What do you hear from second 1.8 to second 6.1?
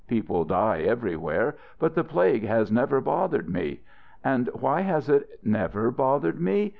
the Plague has never bothered me. And why has it never